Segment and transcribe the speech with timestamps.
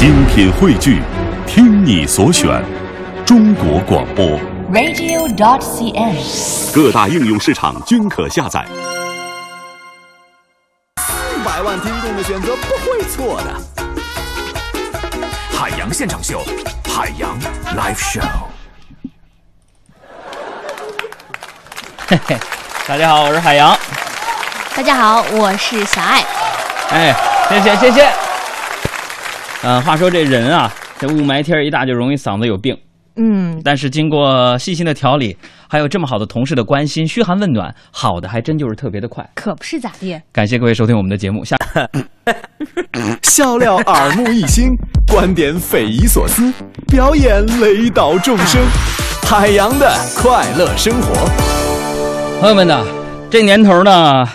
[0.00, 1.02] 精品汇聚，
[1.46, 2.64] 听你所选，
[3.26, 4.40] 中国广播。
[4.72, 6.72] radio.dot.cn，。
[6.72, 8.64] 各大应用市场均可下载。
[11.44, 13.54] 百万听众的选择不会错的。
[15.52, 16.42] 海洋现场秀，
[16.88, 17.38] 海洋
[17.76, 18.22] live show。
[22.08, 22.38] 嘿嘿，
[22.88, 23.78] 大家好，我是海洋。
[24.74, 26.24] 大家好，我是小爱。
[26.88, 27.14] 哎，
[27.50, 28.10] 谢谢谢谢。
[29.62, 32.76] 嗯、话说这人啊，这雾霾天儿一大就容易嗓子有病。
[33.16, 35.36] 嗯，但是经过细心的调理，
[35.68, 39.28] 还有这么好的同事的关心、嘘寒问暖，好的还真就是特别的快。
[39.34, 40.18] 可不是咋地。
[40.32, 41.56] 感谢各位收听我们的节目，下
[43.22, 44.68] 笑料耳目一新，
[45.06, 46.50] 观点匪夷所思，
[46.86, 48.62] 表演雷倒众生。
[49.26, 51.28] 海洋的快乐生活，
[52.40, 52.84] 朋友们呐，
[53.28, 54.26] 这年头呢，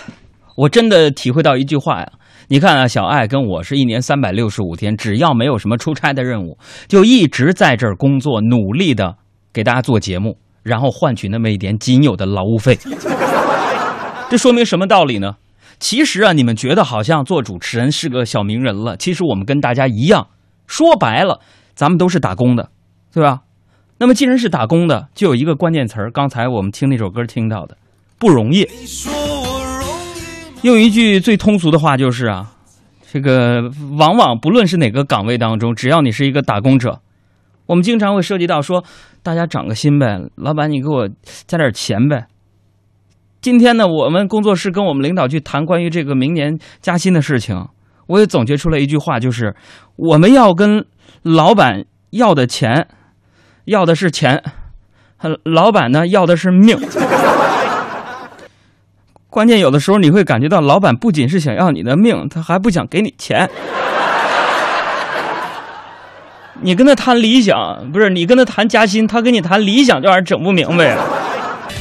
[0.54, 2.08] 我真的体会到一句话呀。
[2.48, 9.16] 你看啊，小爱跟我是一年三百六十五天，只要没有什么出差的任务，就一直在这儿工作，努力的
[9.52, 12.78] 给大家做节目，然后换取那么一点仅有的劳务费。
[14.30, 15.36] 这说明什么道理呢？
[15.80, 20.28] 其实啊，你们觉得好像做主持人是个小名人了，其实我们跟大家一样，
[20.68, 21.40] 说白了，
[21.74, 22.70] 咱们都是打工的，
[23.12, 23.40] 对吧？
[23.98, 27.76] 那么既然是打工的，就有一个关键词儿，刚才我们听那首歌听到的，
[28.18, 28.68] 不容易。
[30.66, 32.50] 用一句最通俗的话就是啊，
[33.12, 36.98] 这个往往不论是哪个岗位当中，只要你是一个打工者，
[37.66, 38.82] 我们经常会涉及到说，
[39.22, 41.08] 大家涨个薪呗，老板你给我
[41.46, 42.26] 加点钱呗。
[43.40, 47.64] 今天呢，我们工作室跟我们领导去谈关于这个明年加薪的事情，
[48.08, 49.54] 我也总结出了一句话，就是
[49.94, 50.84] 我们要跟
[51.22, 52.88] 老板要的钱，
[53.66, 54.42] 要的是钱，
[55.44, 56.76] 老板呢要的是命。
[59.36, 63.46] 关键有的时候你会感觉到，老板不仅是想要你的命，他还不想给你钱。
[66.62, 70.96] 你跟他谈理想，不是你跟他谈加薪，他跟你谈理想，这玩意儿整不明白呀。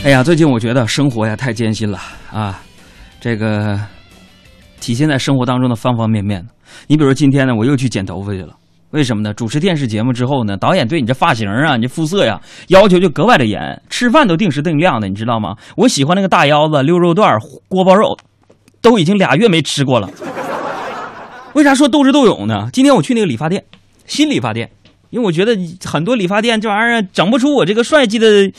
[0.03, 1.97] 哎呀，最近我觉得生活呀太艰辛了
[2.29, 2.59] 啊，
[3.21, 3.79] 这个
[4.81, 6.45] 体现在生活当中的方方面面。
[6.87, 8.49] 你比如今天呢，我又去剪头发去了。
[8.91, 9.33] 为什么呢？
[9.33, 15.55] 主持电视节目之后呢，导演对你这发型啊、你这肤色呀要求就格外的严，吃饭都定时定量的，你知道吗？
[15.75, 17.37] 我喜欢那个大腰子、溜肉段、
[17.67, 18.17] 锅包肉，
[18.81, 20.09] 都已经俩月没吃过了。
[21.53, 22.69] 为啥说斗智斗勇呢？
[22.71, 23.63] 今天我去那个理发店，
[24.05, 24.69] 新理发店，
[25.09, 28.51] 因为我觉得很多理发店这玩意儿整不出我这个帅气的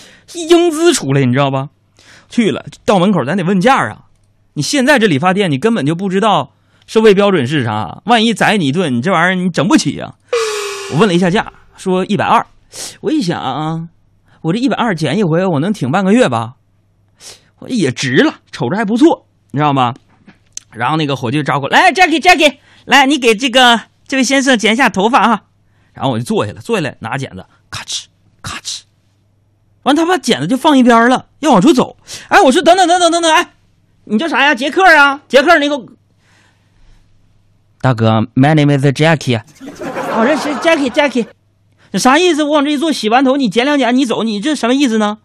[0.48, 1.69] 英姿出来，你知道吧？
[2.28, 4.04] 去了到门口咱得问价啊！
[4.54, 6.50] 你现在这理发店你根本就不知道
[6.87, 10.15] 收费标准是啥，万一宰你一顿，你这玩意儿你整不起呀、
[10.93, 12.47] 我问了一下价，说一百二。
[13.01, 13.89] 我一想啊，
[14.43, 16.55] 我这一百二剪一回，我能挺半个月吧？
[17.59, 19.95] 我也值了，瞅着还不错，你知道吗？
[20.71, 25.43] 然后那个伙计就招呼来，Jackie Jackie，来，你给这个这位先生剪一下头发哈。
[25.93, 28.05] 然后我就坐下了，坐下来拿剪子，咔哧
[28.43, 28.83] 咔哧，
[29.83, 31.97] 完他把剪子就放一边了，要往出走。
[32.29, 33.55] 哎，我说等等等等等等，哎，
[34.05, 34.55] 你叫啥呀？
[34.55, 35.85] 杰克啊，杰克，你给我。
[37.81, 39.38] 大哥，My name is Jackie。
[39.38, 41.26] 哦，这是 Jackie Jackie，
[41.92, 42.42] 这啥意思？
[42.42, 45.19] 我往这一坐，洗完头你剪两剪，你走，你这什么意思呢？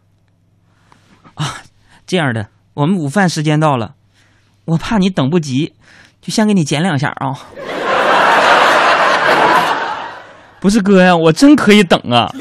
[1.35, 1.57] 啊，
[2.05, 3.93] 这样的，我们午饭时间到了，
[4.65, 5.73] 我怕你等不及，
[6.21, 7.33] 就先给你剪两下啊。
[10.59, 12.31] 不是哥呀，我真可以等啊。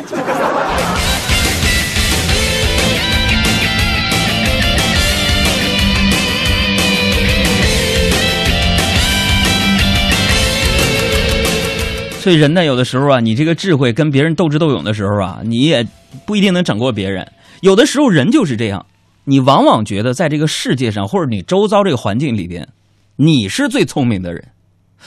[12.20, 15.86] 所以人呢，有的时候啊，你这个智慧跟别人斗智斗勇的时候啊，你也
[16.26, 17.26] 不一定能整过别人。
[17.62, 18.84] 有的时候人就是这样，
[19.24, 22.68] 你往往觉得在这个世界上或者你周遭这个环境里边，
[23.16, 24.48] 你是最聪明的人，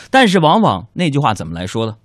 [0.09, 1.95] 但是往往那句话怎么来说的？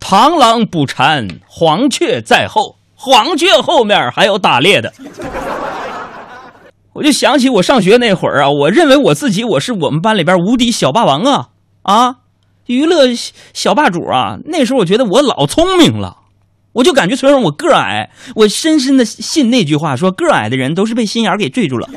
[0.00, 4.92] 螳螂捕蝉，黄雀在后，黄雀后面还有打猎的。
[6.94, 11.48] 我就想起我上学那会儿啊，我认为我自己我是我们班里边无敌小霸王啊
[11.82, 12.16] 啊！
[12.68, 13.06] 娱乐
[13.52, 14.38] 小霸主啊！
[14.44, 16.16] 那时候我觉得我老聪明了，
[16.72, 21.88] 我就感觉虽然我个矮，我深深的信那句话，说个矮的人都是被心眼儿给坠住了。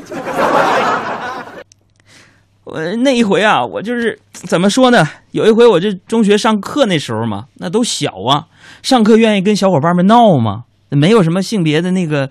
[2.64, 5.06] 我那一回啊，我就是怎么说呢？
[5.32, 8.46] 有一回我这中学上课那时候嘛，那都小啊，
[8.82, 12.30] 上课愿意跟小伙伴们闹嘛，没有什么性别的那个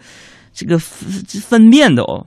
[0.54, 2.26] 这个分分辨都。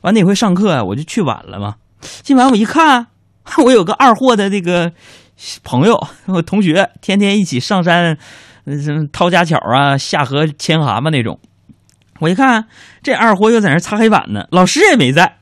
[0.00, 1.74] 完那回上课啊，我就去晚了嘛。
[2.22, 3.06] 今晚我一看，
[3.64, 4.92] 我有个二货的那个
[5.64, 8.16] 朋友，我 同学，天天一起上山，
[8.66, 11.38] 什么掏家巧啊，下河牵蛤蟆那种。
[12.20, 12.66] 我一看
[13.02, 15.38] 这二货又在那擦黑板呢，老师也没在，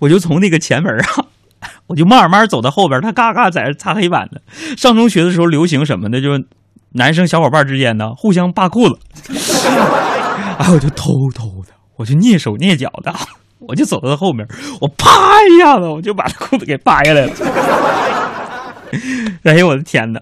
[0.00, 1.26] 我就从那个前门啊，
[1.86, 4.40] 我就慢慢走到后边，他嘎嘎在那擦黑板呢。
[4.76, 6.20] 上中学的时候流行什么呢？
[6.20, 6.44] 就是
[6.92, 8.98] 男生小伙伴之间呢互相扒裤子，
[10.58, 13.14] 哎，我就偷偷的，我就蹑手蹑脚的，
[13.60, 14.44] 我就走到他后面，
[14.80, 15.08] 我啪
[15.48, 17.32] 一下子我就把他裤子给扒下来了。
[19.44, 20.20] 哎呦我的天哪！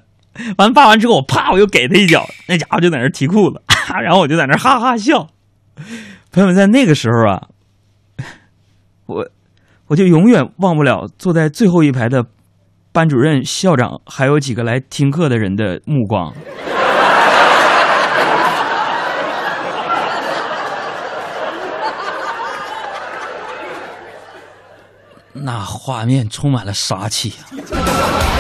[0.58, 3.62] 完扒完之后，我啪我又给他一脚，那家伙就在那提裤子，
[4.02, 5.28] 然后我就在那哈哈笑。
[6.32, 7.49] 朋友们，在那个时候啊，
[9.06, 9.28] 我
[9.87, 12.26] 我就永远忘不了坐在最后一排的
[12.93, 16.34] 班主任、校长，还有几个来听课的人的目光。
[25.37, 28.33] 那画面充满了杀气啊！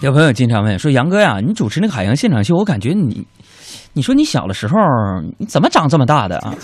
[0.00, 3.26] 有朋友经常问说：“杨哥呀，你主持那个海洋现场秀，我感觉你，
[3.94, 4.74] 你说你小的时候
[5.38, 6.54] 你怎么长这么大的啊？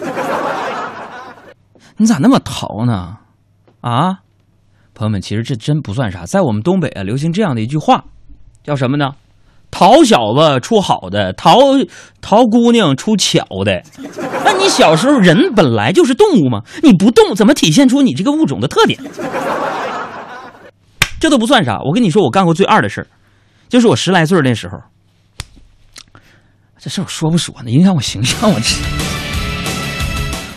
[1.99, 3.17] 你咋那么淘呢？
[3.81, 4.19] 啊？”
[4.95, 8.05] 朋友们，其实这真不算啥，在我们东北啊，流行这样的一句话，
[8.63, 9.11] 叫什么呢？
[9.73, 11.59] 淘小子出好的，淘
[12.21, 13.83] 淘姑娘出巧的。
[14.45, 19.01] 那你小时候人本来就是动物嘛，你不动怎么体现出你这个物种的特点？
[21.19, 23.07] 这都不算啥，我跟你说，我干过最二的事儿，
[23.69, 24.79] 就是我十来岁那时候。
[26.79, 27.71] 这事我说不说呢？
[27.71, 28.77] 影响我形象，我这。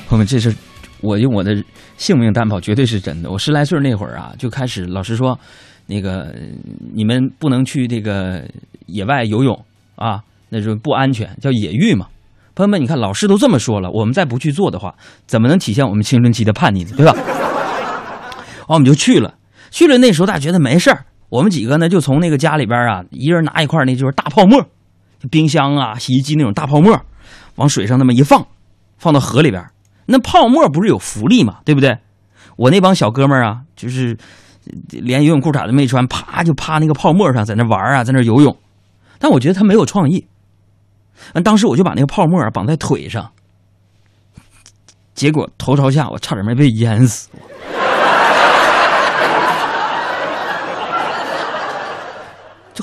[0.07, 0.53] 朋友们，这事
[1.01, 1.55] 我用我的
[1.97, 3.31] 性命担保，绝对是真的。
[3.31, 5.39] 我十来岁那会儿啊，就开始老师说。
[5.89, 6.35] 那个
[6.93, 8.43] 你们不能去这个
[8.87, 9.57] 野外游泳
[9.95, 12.07] 啊，那就不安全，叫野浴嘛。
[12.55, 14.93] 朋友们，你看老师都这么说了，我们再不去做的话，
[15.27, 16.91] 怎么能体现我们青春期的叛逆呢？
[16.97, 17.13] 对吧？
[18.67, 19.35] 完，我们就去了。
[19.71, 24.65] 去了那时候大家觉得没事儿，我们几个呢就从那个家里边啊，一人拿一块那就是大泡沫，
[25.29, 26.99] 冰箱啊、洗衣机那种大泡沫，
[27.55, 28.45] 往水上那么一放，
[28.97, 29.63] 放到河里边。
[30.05, 31.97] 那泡沫不是有浮力嘛，对不对？
[32.55, 34.17] 我那帮小哥们儿啊，就是。
[34.89, 38.53] 连游泳裤衩都没穿，啪就趴那个泡沫上，在那玩啊，在那游泳。
[39.17, 40.27] 但我觉得他没有创意。
[41.41, 43.31] 当时我就把那个泡沫绑在腿上，
[45.13, 47.29] 结果头朝下，我差点没被淹死。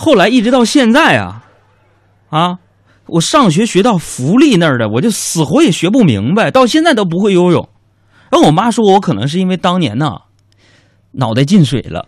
[0.04, 1.44] 后来一直到现在啊，
[2.28, 2.58] 啊，
[3.06, 7.66] 我上学学到福利那儿的，我就死活也学不明白，到现在都不会游泳。
[8.30, 10.18] 然后我妈说我可能是因为当年呢。
[11.12, 12.06] 脑袋进水了。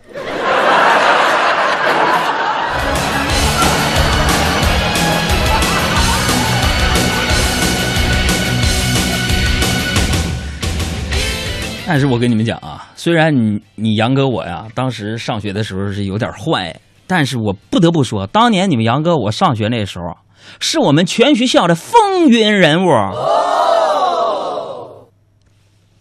[11.87, 16.75] 但是我跟你们讲啊，虽然你你杨哥我呀，当时上学的时候是有点坏，
[17.07, 20.17] 但是我不得不说，当年你们杨哥我上学那时候，
[20.59, 22.89] 是我们全学校的风云人物，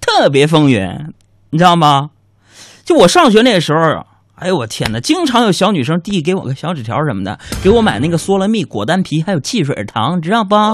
[0.01, 1.15] 特别风云，
[1.51, 2.11] 你知道吗？
[2.85, 4.05] 就我上学那时候，
[4.37, 10.55] 哎呦我天哪，经常有小女生递给我个小纸条什么的，给我买那个嗦了蜜果丹皮，还有汽水糖，知道不？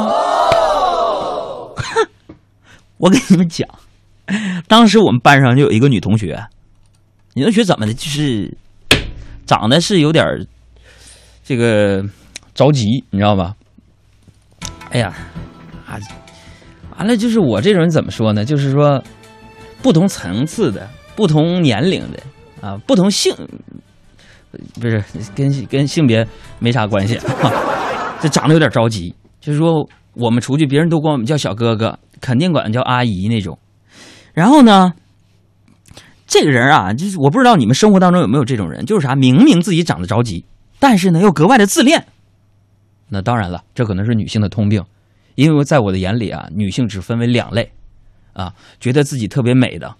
[2.98, 3.68] 我跟你们讲，
[4.68, 6.46] 当时我们班上就有一个女同学，
[7.34, 8.56] 女同学怎么的，就是
[9.46, 10.24] 长得是有点
[11.44, 12.04] 这个
[12.54, 13.54] 着急，你知道吧？
[14.90, 15.14] 哎呀，
[15.86, 15.98] 啊，
[16.96, 18.44] 完了，就是我这种人怎么说呢？
[18.44, 19.02] 就是说
[19.82, 20.88] 不同层次的。
[21.14, 22.18] 不同年龄的
[22.66, 23.36] 啊，不同性，
[24.80, 25.04] 不是
[25.34, 26.26] 跟跟性别
[26.58, 27.20] 没啥关系，
[28.18, 29.14] 这长得有点着急。
[29.38, 33.58] 就是说，我们出去，别人都管我们叫小哥哥，肯定管叫阿姨那种。
[34.32, 34.94] 然后呢，
[36.32, 40.46] 这个人啊，就是我不知道你们生活当中有没有这种人，就是啥，明明自己长得着急，
[40.78, 42.06] 但是呢又格外的自恋。
[43.10, 44.82] 那当然了，这可能是女性的通病，
[45.34, 47.70] 因为在我的眼里啊，女性只分为两类，
[48.32, 49.94] 啊，觉得自己特别美的。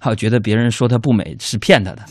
[0.00, 2.02] 还有觉得别人说她不美是骗她的，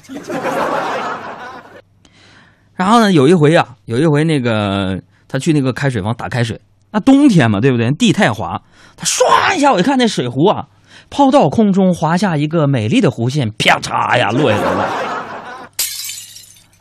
[2.74, 6.58] 然后呢，有一回啊，有一回那个他去那个开水房打开水，
[6.92, 7.92] 那冬天嘛，对不对？
[7.92, 8.62] 地太滑，
[8.96, 10.68] 他唰一下，我一看那水壶啊，
[11.10, 15.08] 抛到空中划下一个美丽的弧线，啪嚓呀落下来了。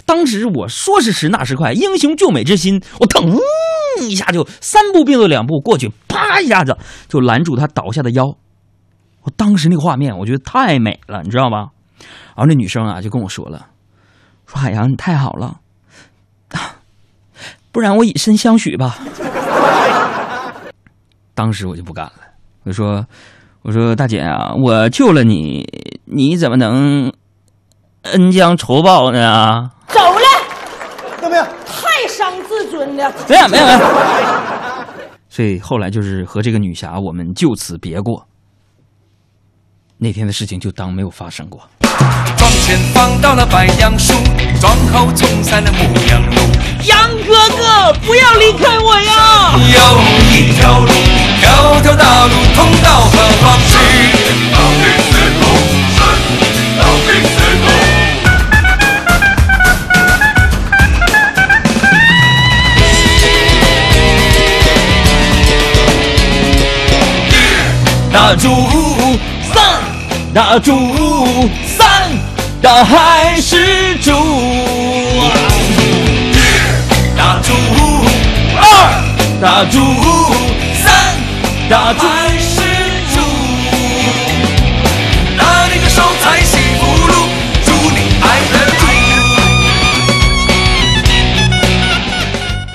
[0.05, 3.37] 当时我说时迟那时快，英雄救美之心，我腾
[4.01, 6.77] 一下就三步并作两步过去，啪一下子
[7.09, 8.25] 就拦住他倒下的腰。
[9.23, 11.71] 我当时那个画面，我觉得太美了，你知道吗？
[12.37, 13.67] 然后那女生啊就跟我说了
[14.47, 15.59] ：“说海洋，你太好了，
[17.73, 18.99] 不然我以身相许吧。”
[21.35, 22.13] 当时我就不敢了，
[22.63, 23.05] 我就说
[23.67, 25.67] ：“我说大姐啊，我救了你，
[26.05, 27.13] 你怎么能
[28.03, 30.21] 恩将仇报呢？”走了，
[31.21, 31.45] 怎么样？
[31.67, 33.13] 太伤自尊了。
[33.29, 33.79] 没有没有没有。
[35.29, 38.25] 所以后来就是和这个女侠，我们就此别过。
[39.99, 41.61] 那天的事情就当没有发生过。
[42.37, 44.15] 窗前放到了白杨树，
[44.61, 44.77] 庄。
[44.93, 46.37] 后冲散了牧羊路。
[46.85, 49.59] 杨哥哥，不要离开我呀！
[49.59, 49.81] 有
[50.31, 50.89] 一条路，
[51.57, 53.73] 条条大路通到何方去？
[54.53, 55.11] 老兵司
[55.41, 55.43] 空，
[55.97, 55.99] 是
[56.79, 57.35] 老兵司
[57.65, 57.67] 空。
[68.13, 68.45] 打住
[69.55, 69.57] 三，
[70.35, 70.69] 打住
[71.79, 71.83] 三，
[72.61, 74.13] 大海是主。
[77.17, 77.53] 打住
[78.59, 78.63] 二，
[79.41, 79.79] 打住，
[81.69, 82.61] 打住还是
[83.13, 83.21] 主。
[85.37, 87.13] 拿你的手踩幸福路，
[87.65, 88.55] 祝你爱人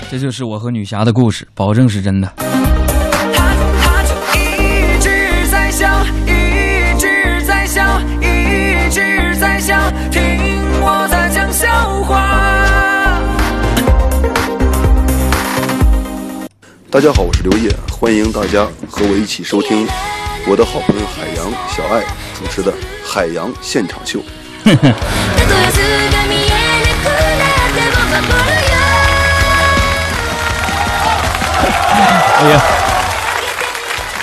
[0.09, 2.29] 这就是我和女侠的故事，保证是真的。
[2.37, 5.87] 他他就一直在笑，
[6.27, 9.79] 一直在笑，一直在笑，
[10.11, 10.21] 听
[10.81, 12.30] 我在讲笑话。
[16.90, 19.86] 大家好，我是刘烨，欢迎大家和我一起收听
[20.48, 22.02] 我的好朋友海洋小爱
[22.34, 22.72] 主持的《
[23.04, 24.18] 海洋现场秀》。
[24.64, 24.90] たとえ
[25.70, 25.80] 図
[26.10, 26.48] が見え
[26.82, 27.06] なく
[27.38, 28.74] なっても守るよ
[32.38, 32.54] 哎呀，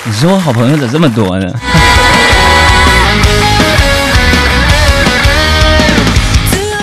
[0.04, 1.52] 你说我好朋友咋这么多呢？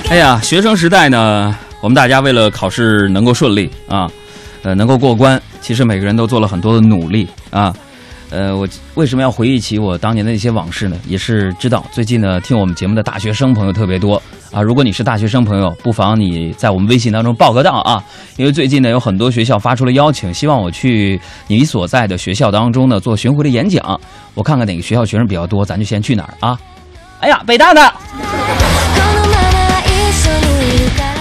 [0.10, 4.12] 哎呀，学生时代呢，我们大家为了考试能够顺利啊，
[4.66, 7.73] 呃，能够过关，其实每个人都做了很多的努力啊。
[8.30, 10.96] 呃，我为什么要回忆起我当年的一些往事呢？
[11.06, 14.20] 也是知道最近呢，听我们节目的大学生朋友特别多
[14.50, 14.61] 啊。
[14.61, 18.02] 如果你是大学生朋友，不妨你在我们微信当中报个到啊，
[18.37, 24.00] 因为最近呢有很多学校发出了邀请，希望我去你所在的学校当中呢做巡回的演讲。
[24.35, 26.58] 我看看哪个学校学生比较多，咱就先去哪儿啊。
[27.20, 27.80] 哎呀，北大的。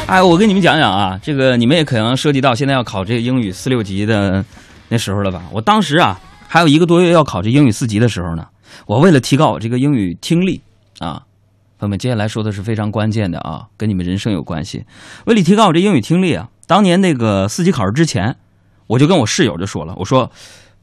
[0.07, 4.45] 哎，我跟你们讲讲啊，这个你们也可能涉及到现在要考这个英语四六级的
[4.88, 5.41] 那时候了吧？
[5.51, 8.47] 我当时啊，还有一个多月要考这英语四级的时候呢，
[8.85, 10.62] 我为了提高我这个英语听力
[11.00, 11.25] 啊，
[11.79, 14.85] 朋友们，接下来说的是非常关键的啊，跟你们人生有关系。
[15.25, 18.35] 为了提高我这英语听力啊，当年那个四级考试之前，
[18.85, 20.31] 我就跟我室友就说了，我说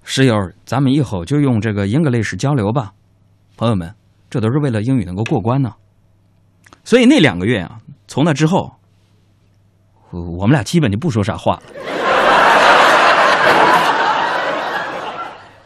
[0.03, 2.93] 室友，咱们以后就用这个 English 交流吧，
[3.57, 3.95] 朋友们，
[4.29, 5.73] 这都是为了英语能够过关呢。
[6.83, 8.75] 所以那两个月啊，从那之后。
[10.12, 11.62] 我我们俩基本就不说啥话了。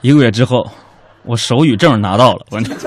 [0.01, 0.67] 一个月之后，
[1.23, 2.79] 我手语证拿到了，我明日泣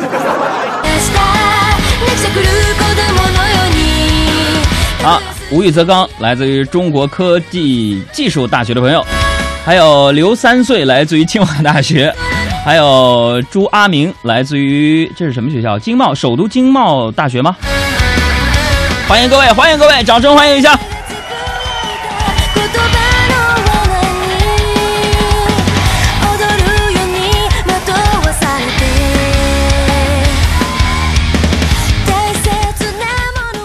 [2.17, 2.83] きくる子
[3.15, 9.05] 供のように啊，无语则刚，来自于中国科技技术大学的朋友，
[9.65, 12.13] 还有刘三岁，来自于清华大学，
[12.65, 15.79] 还有朱阿明，来自于这是什么学校？
[15.79, 17.55] 经贸首都经贸大学吗？
[19.07, 20.77] 欢迎各位，欢迎各位，掌声欢迎一下。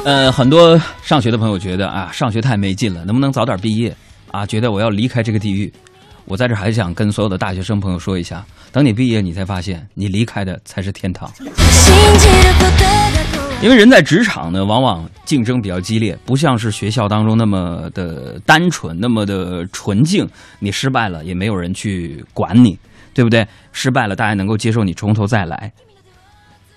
[0.06, 3.96] 呃，很多上学的朋友觉得啊，上学太没劲了，能不能早点毕业
[4.32, 4.46] 啊？
[4.46, 5.72] 觉得我要离开这个地狱。
[6.26, 11.28] 我在这还想跟所有的大学生朋友说一下，等你毕业，你才发现你离开的才是天堂。
[11.34, 20.26] 信じることが怖い因为人在职场呢，往往竞争比较激烈，不像是学校当中那么的单纯，那么的纯净。
[20.60, 22.80] 你失败了，也没有人去管你，
[23.14, 23.46] 对不对？
[23.74, 25.74] 失败了，大家能够接受你从头再来。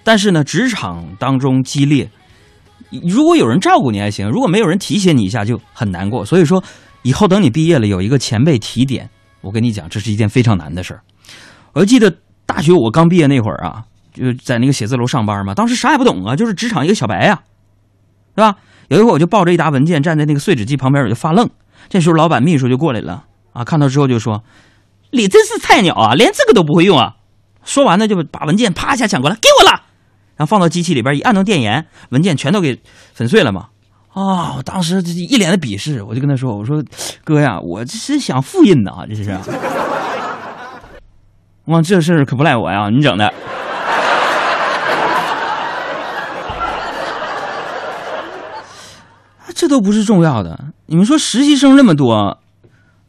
[0.03, 2.11] 但是呢，职场当中激烈，
[2.90, 6.24] 如果有人照顾你还行，如果没有人提醒你一下，就很难过。
[6.26, 6.64] 所以说，
[7.02, 9.10] 以后等你毕业了，有一个前辈提点，
[9.42, 11.02] 我跟你讲，这是一件非常难的事儿。
[11.74, 12.14] 我记得
[12.46, 17.42] 大学我刚毕业那会儿啊，就在那个写字楼上班嘛，当时啥也不懂啊，就是职场一个小白呀、
[18.36, 18.56] 是吧？
[18.88, 21.50] 有一回我就抱着一沓文件站在那个碎纸机旁边，我就发愣。
[21.90, 24.44] 这时候老板秘书就过来了啊，看到之后就说
[25.12, 27.16] ：“你真是菜鸟啊，连这个都不会用啊！”
[27.64, 29.82] 说完呢，就把文件啪一下抢过来，给我了，
[30.38, 32.80] 然后放到机器里边一按动电源，文件全都给
[33.14, 33.68] 粉碎了嘛。
[34.14, 36.84] 啊、我当时一脸的鄙视，我就跟他说：“我说
[37.24, 39.30] 哥呀，我这是想复印呐，这是。
[41.66, 43.32] ”哇，这事儿可不赖我呀，你整的。
[49.54, 50.58] 这都不是重要的。
[50.86, 52.40] 你们说实习生那么多，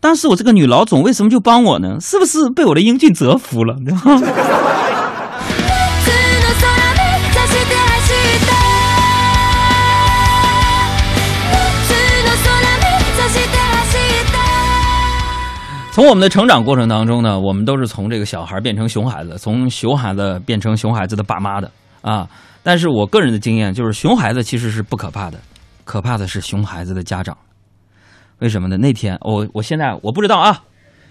[0.00, 1.98] 当时我这个女老总为什么就帮我呢？
[2.00, 3.76] 是不是被我的英俊折服了？
[15.98, 21.68] 从我们的成长过程当中呢，我们都是从这个小孩变成熊孩子，从熊孩子变成熊孩子的爸妈的
[22.02, 22.24] 啊。
[22.62, 25.40] 但是我个人的经验就是，熊孩子其实是不可怕的，
[25.82, 27.36] 可怕的是熊孩子的家长。
[28.38, 28.76] 为什么呢？
[28.76, 30.62] 那天我、我现在我不知道啊。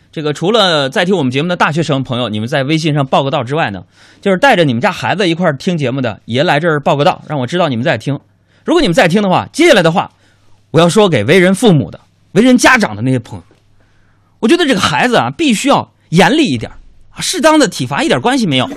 [0.10, 3.82] 这个除了在听我们节目的大学生朋友，你们在微信上报个到之外呢，
[4.22, 8.18] 就是带着你们家孩子一块听节目的，也来这儿报个到，让我知道你们在听。
[8.64, 10.10] 如果你们在听的话，接下来的话，
[10.72, 12.00] 我要说给为人父母的、
[12.32, 13.44] 为人家长的那些朋友，
[14.40, 16.72] 我觉得这个孩子啊，必须要严厉一点
[17.12, 18.70] 啊，适当的体罚一点关系没有。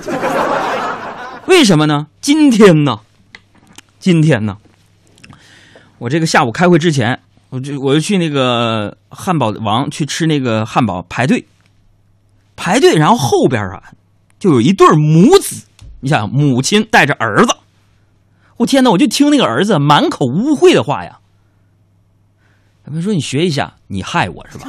[1.46, 2.06] 为什么呢？
[2.20, 3.00] 今天呢，
[3.98, 4.56] 今天呢，
[5.98, 7.18] 我这个下午开会之前，
[7.50, 11.44] 我就我就去那个汉堡王去吃那个汉堡，排队，
[12.56, 13.82] 排队，然后后边啊
[14.38, 15.64] 就有一对母子，
[16.00, 17.54] 你想，母亲带着儿子，
[18.58, 21.18] 我天哪，我就听那个儿子满口污秽的话呀。
[22.84, 24.68] 他们说你学一下，你害我是吧？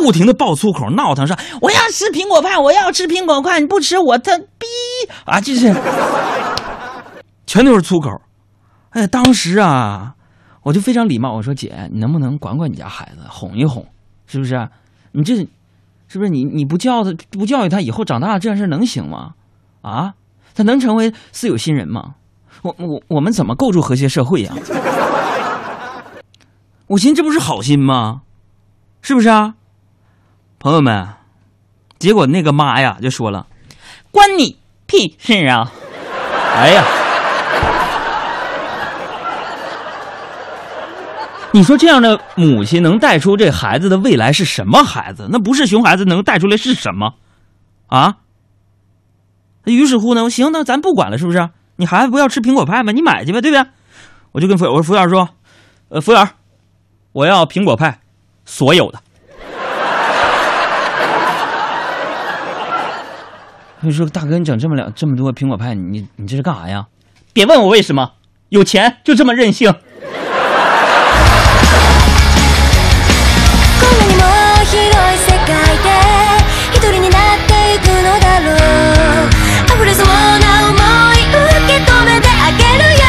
[0.00, 4.66] 不停的爆粗口，闹腾说我要吃苹果派，我要吃苹果派，你不吃我他逼
[5.24, 5.40] 啊！
[5.40, 5.74] 就是
[7.46, 8.20] 全都是粗口。
[8.90, 10.14] 哎，当时啊，
[10.62, 13.86] 我就非常礼貌，我说姐，你能不能管管你家孩子，哄一哄，
[14.26, 14.68] 是不是？
[15.12, 15.36] 你这
[16.08, 19.34] 是不是你你不教他不教育他，以后长大了这样事能行吗？
[19.82, 20.14] 啊，
[20.54, 22.14] 他能成为四有新人吗？
[22.62, 24.52] 我我我们怎么构筑和谐社会呀、
[26.88, 28.22] 我寻思这不是好心吗？
[29.00, 29.54] 是不是啊？
[30.62, 31.08] 朋友们，
[31.98, 33.46] 结果那个妈呀就说了
[34.12, 35.72] ：“关你屁事啊！”
[36.54, 36.84] 哎呀，
[41.54, 45.30] 你说这样的母亲能带出这孩子的未来是什么孩子？
[45.32, 47.14] 那不是熊孩子能带出来是什么？
[47.86, 48.18] 啊？
[49.64, 51.48] 于是乎呢，行，那咱不管了，是不是？
[51.76, 52.92] 你孩子不要吃苹果派吗？
[52.92, 53.66] 你买去呗，对不对？
[54.32, 55.30] 我就跟服务我说服务员说，
[55.88, 56.28] 呃，服务员，
[57.12, 58.00] 我要苹果派，
[58.44, 59.00] 所有的。
[63.81, 66.85] 他说：“大哥，你整这么两这么多苹果派，你你这是干啥呀？
[67.33, 68.11] 别问我为什么，
[68.49, 69.71] 有钱就这么任性。
[73.79, 74.23] こんなにも
[74.65, 75.89] 広い世界で
[76.73, 79.27] 一人になっていくのだろう
[79.75, 80.73] 溢れそうな想
[81.13, 83.03] い受け止めてあげるよ”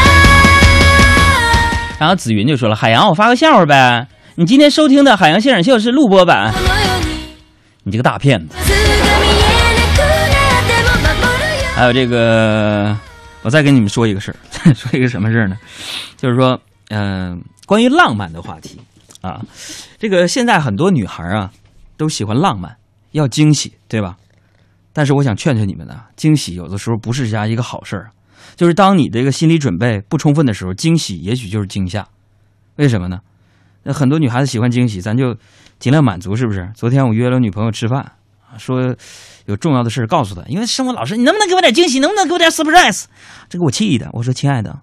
[1.99, 4.07] 然后紫云就说了：“海洋，我发个笑话呗。
[4.35, 6.59] 你今天收听的《海洋现场秀》是录播版こ。
[6.59, 7.07] の世に
[7.85, 9.00] 你这个大骗子！
[11.74, 12.96] 还有这个，
[13.42, 14.36] 我再跟你们说一个事儿，
[14.74, 15.56] 说一个什么事儿呢？
[16.16, 18.78] 就是说，嗯、关于浪漫的话题
[19.20, 19.42] 啊，
[19.98, 21.50] 这个现在很多女孩啊
[21.96, 22.76] 都喜欢浪漫，
[23.12, 24.16] 要惊喜，对吧？
[24.92, 28.10] 但是我想劝劝你们呢，惊喜有的时候不是家一个好事儿，
[28.54, 32.06] 就是当你这个心理准备不充分的时候，惊喜也许就是惊吓。
[32.76, 33.18] 为什么呢？
[33.82, 35.34] 那很多女孩子喜欢惊喜，咱就
[35.80, 36.70] 尽量满足，是不是？
[36.76, 38.12] 昨天我约了女朋友吃饭，
[38.56, 38.94] 说
[39.46, 41.98] 有重要的事告诉他，因为生活老师，你能不能给我点惊喜？
[42.00, 43.04] 能不能给我点 surprise？
[43.48, 44.08] 这给我气的。
[44.12, 44.80] 我说，亲爱的，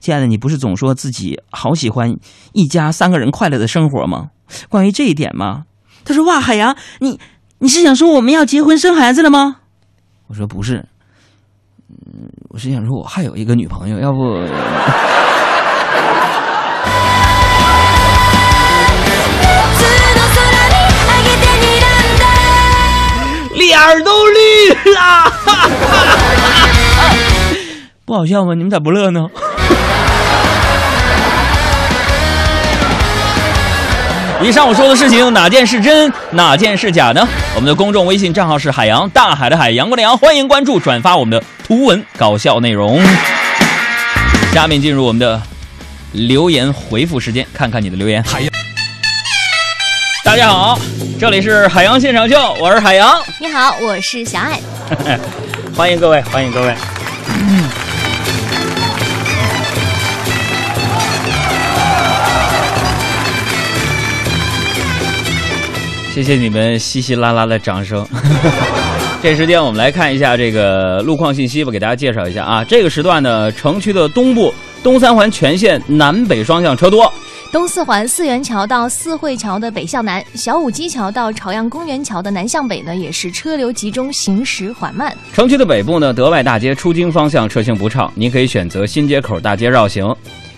[0.00, 2.16] 亲爱的，你不是总说自己好喜欢
[2.52, 4.30] 一家三个人快乐的生活吗？
[4.68, 5.64] 关于这一点吗？
[6.04, 7.18] 他说，哇，海洋，你
[7.58, 9.56] 你是想说我们要结婚生孩子了吗？
[10.26, 10.84] 我说不是，
[11.88, 15.13] 嗯，我是想说我还有一个女朋友，要不。
[23.84, 24.38] 脸儿都绿
[24.94, 25.30] 了，
[28.06, 28.54] 不好笑吗？
[28.54, 29.28] 你们咋不乐呢？
[34.42, 37.28] 以上我说的事情哪件是真，哪件是假呢？
[37.54, 43.02] 我们的公众微信账号是海洋，大海的海，阳光的阳，欢迎关注、转发我们的图文搞笑内容。
[44.54, 45.42] 下面进入我们的
[46.12, 48.22] 留言回复时间，看看你的留言。
[48.22, 48.50] 海洋，
[50.34, 50.76] 大家好，
[51.16, 53.22] 这里是海洋现场秀，我是海洋。
[53.40, 54.58] 你好，我是小爱。
[55.76, 56.74] 欢迎各位，欢迎各位。
[66.12, 68.04] 谢谢你们稀稀拉拉的掌声。
[69.22, 72.64] 这时间我们来看一下这个路况信息吧，给大家介绍一下啊。
[72.64, 77.10] 这个时段呢，城区的东部东三环全线南北双向车多，
[77.54, 85.16] 东四环四元桥到四惠桥的北向南，小武基桥到朝阳公园桥的南向北呢，也是车流集中，行驶缓慢。
[85.32, 90.04] 城区的北部呢，德外大街出京方向车行不畅，您可以选择新街口大街绕行。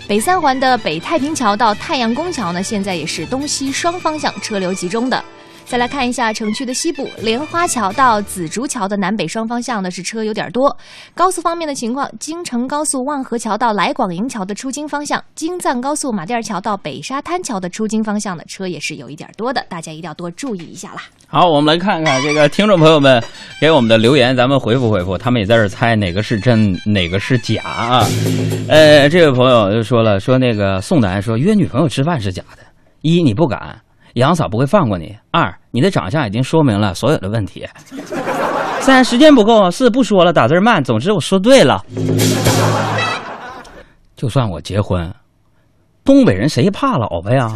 [0.09, 5.23] 北三环的北太平桥到太阳宫桥呢，现在也是东西双方向车流集中的。
[5.67, 10.75] 再来看一下城区的西部，莲花桥到紫竹桥的南北双方向呢是车有点多。
[11.13, 21.03] 高速方面的情况，京承高速万河桥到来广营桥的出京方向，京藏高速马甸桥到北沙滩桥的出京方向呢车也是有一点多的，大家一定要多注意一下啦。
[21.27, 23.21] 好，我们来看看这个听众朋友们
[23.61, 28.07] 给我们的留言，咱们回复回复，他们也在这猜哪个是真，哪个是假啊。
[28.69, 32.63] 呃，这位朋友就说了，说那个宋楠说约女朋友吃饭是假的，
[33.03, 33.77] 一你不敢，
[34.17, 37.67] 杨嫂不会放过你；二你的长相已经说明了所有的问题；
[38.81, 40.83] 三时间不够；四不说了，打字慢。
[40.83, 41.85] 总之我说对了。
[44.17, 45.15] 就算我结婚，
[46.03, 47.53] 东北人谁怕老婆呀？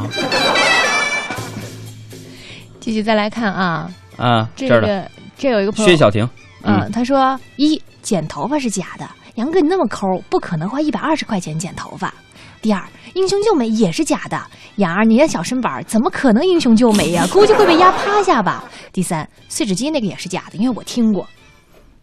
[2.79, 6.29] 继续再来看啊，啊，这这儿的个这有一个朋友薛晓婷，
[6.63, 12.13] 嗯，他说一剪头发是假的，杨哥你那么抠，不可能花一百二十块钱剪头发。
[12.63, 12.83] 第二，
[13.15, 14.39] 英雄救美也是假的，
[14.77, 17.27] 雅儿你那小身板怎么可能英雄救美呀？
[17.33, 18.65] 估计会被压趴下吧。
[18.93, 21.27] 第三，碎纸机那个也是假的，因为我听过。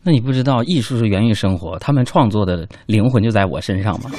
[0.03, 4.09] 那你不知道艺术是源于生活，他们创作的灵魂就在我身上吗？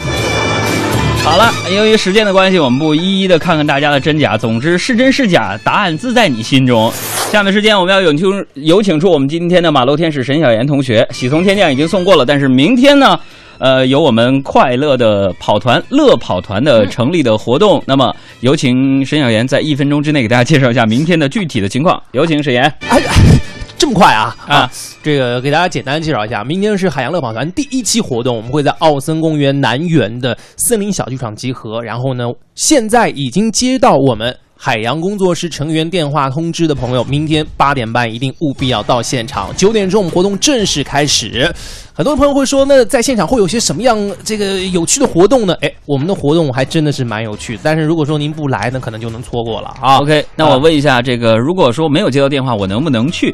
[1.25, 4.37] 好了，由于时间的关系，我们不一一的看看大家的真假。
[4.37, 6.91] 总之是真是假，答案自在你心中。
[7.33, 13.19] 下面时间我们要有请有请出我们今天的马路天使沈小妍同学，喜从天降已经送过了，但是明天呢？
[13.59, 17.83] 呃，有我们快乐的跑团乐跑团的成立的活动。
[17.87, 22.01] 那么，有请沈小妍在一分钟之内给大家介绍一下明天的具体的情况。
[22.13, 22.63] 有请沈妍。
[22.89, 23.01] 哎，
[23.77, 24.71] 这么快啊啊！
[25.03, 31.83] 这个给大家简单介绍一下，明天是海洋乐跑团第一期活动，我们会在奥森公园南园的森林小剧场集合。
[31.83, 39.55] 然后呢，现在已经接到我们海洋工作室成员电话通知的朋友，明天八点半一定务必要到现场。
[39.57, 41.49] 九点钟我们活动正式开始。
[41.95, 45.55] 很多朋友会说，那在现场会有些什么样这个有趣的活动呢？
[45.61, 47.57] 哎，我们的活动还真的是蛮有趣。
[47.63, 49.99] 但是如果说您不来，那可能就能错过了啊。
[50.01, 53.33] OK，那我问一下，这个如果说没有接到电话，我能不能去？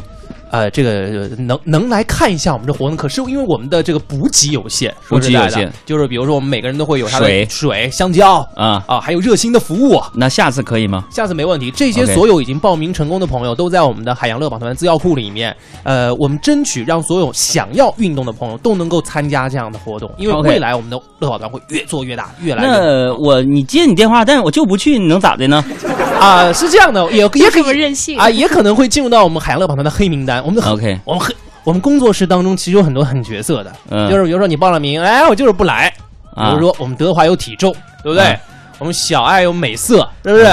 [0.55, 10.01] 呃，这个呃能能来看一下我们这活动，可是因为我们的这个补给有限，说实在的补给有限，就是比如说我们每个人都会有他的水水、香蕉啊啊，还有热心的服务。
[10.15, 11.05] 那下次可以吗？
[11.11, 11.73] 下次没问题。
[11.73, 15.53] 这些所有已经报名成功的朋友都在我们的海洋乐跑团资料库里面。
[15.83, 25.65] 呃，我们争取让所有想要运动的朋友都能够参加这样的活动，因为未来我们的乐跑团会越做越大，越来越那我你接你电话，但是我就不去，你能咋的呢？
[26.21, 30.43] 啊、是这样的，也也可这么以任性啊，也可能会进入到我们海洋乐跑团的黑名单。
[30.45, 35.93] 我们很 OK 我们很我们工作室当中其实有很多狠角色的，嗯就是比如说你报了名，哎，我就是不来。
[36.35, 38.25] 比啊如说我们德华有体重，对不对？
[38.27, 38.41] 啊
[38.79, 40.45] 我们小爱有美色，是不是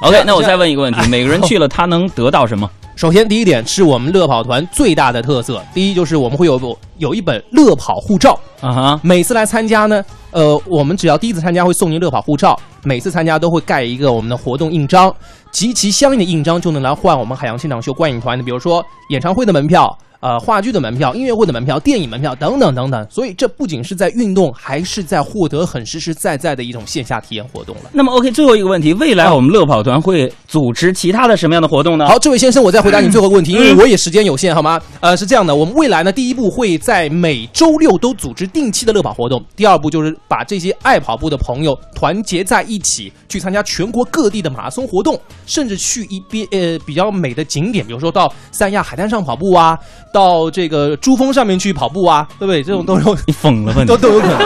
[0.00, 2.70] OK 那我再问一个问题： 每个人去了，他能得到什么？
[2.94, 15.14] 首先，第一点是我们乐跑团最大的特色，第一就是我们会有有一本乐跑护照，啊哈，每次来参加呢，呃，我们只要第一次参加会送您乐跑护照，每次参加都会盖一个我们的活动印章，
[15.50, 19.98] 集齐相应的印章就能来换我们海洋现场秀观影团的，比如说演唱会的门票。
[20.20, 27.82] 呃，话剧的门票、音乐会的门票、电影门票等等等等，所以这不仅是在运动，还是在获得很实实在在的一种线下体验活动了。
[27.92, 32.06] 那么 OK，最后一个问题：未来我们乐跑团会组织其他的什么样的活动呢？
[32.08, 34.80] 好，这位先生，我再回答你最后一个问题，因为我也时间有限，好吗？
[34.98, 49.78] 呃，是这样的，我们未来呢，第一步会在每周六都组织定期的乐跑活动，第二步就是把这些爱跑步的朋友团结在一起，去参加全国各地的马拉松活动，甚至去一边呃比较美的景点，比如说到三亚海滩上跑步啊，
[50.12, 52.62] 到这个珠峰上面去跑步啊，对不对？
[52.62, 53.96] 这种都有 你疯了吧你 都？
[53.96, 54.38] 都有可能。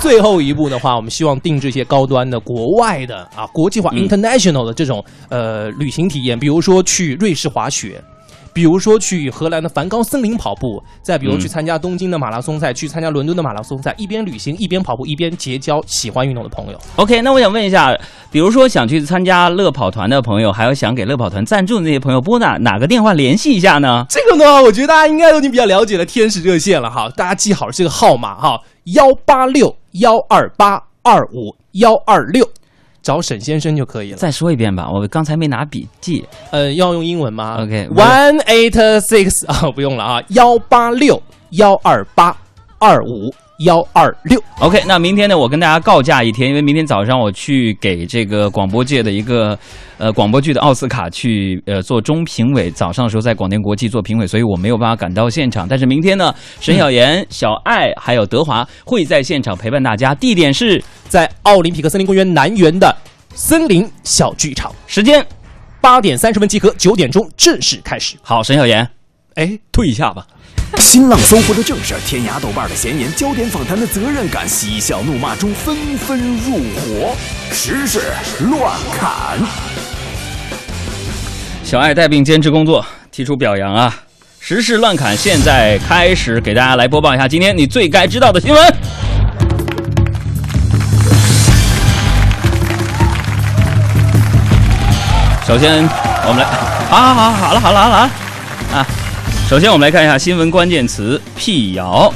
[0.00, 8.02] 最后一步的话，我们希望定制一些高端的、国外的啊、国际化、嗯 international 的这种呃旅行体验，比如说去瑞士滑雪。
[8.52, 16.78] 比如说去荷兰的梵高森林跑步，再比如去嗯参加东京的马拉松赛，去参加伦敦的马拉松赛，一边旅行一边跑步，一边结交喜欢运动的朋友。
[16.96, 17.96] OK，那我想问一下，
[18.30, 24.04] 比如说想去参加乐跑团的朋友，还有想给乐跑团赞助的那些朋友，拨打哪个电话联系一下呢？
[24.08, 32.48] 这个呢，我觉得大家应该都已经比较了解了天使热线了哈，大家记好这个号码哈，幺八六幺二八二五幺二六，
[33.02, 34.16] 找沈先生就可以了。
[34.16, 36.24] 再说一遍吧，我刚才没拿笔记。
[36.50, 42.36] 呃，要用英文吗 OK，one，one eight six 啊，不用了啊，幺八六幺二八
[42.78, 44.42] 二五幺二六。
[44.58, 49.58] OK，那明天呢，我跟大家告假一天，因为明天早上我去给这个广播界的一个
[49.98, 55.66] 呃广播剧的奥斯卡去呃做中评委，早上的时候在广电国际做评委，所以我没有办法赶到现场。
[55.68, 62.94] 但是明天呢，沈小妍、小爱还有德华会在现场陪伴大家，地点是在奥林匹克森林公园南园的
[63.34, 65.24] 森林小剧场，时间
[65.80, 68.16] 八点三十分集合，九点钟正式开始。
[68.22, 68.88] 好，沈小妍，
[69.34, 70.26] 哎，退一下吧。
[70.78, 77.14] 新浪搜狐的正事，天涯豆瓣的闲言，焦点访谈的责任感，嬉笑怒骂中纷纷入伙，
[77.52, 78.02] 时事
[78.40, 79.38] 乱砍。
[81.62, 83.94] 小爱带病坚持工作，提出表扬啊！
[84.40, 88.74] 时事乱砍，现在开始给大家来播报一下今天你最该知道的新闻。
[95.46, 95.88] 首先，
[96.26, 96.46] 我们来，
[96.88, 98.10] 好好好，好了好了好了
[98.72, 98.86] 啊！
[99.50, 102.14] 首先，我们来看一下新闻关键词：辟谣。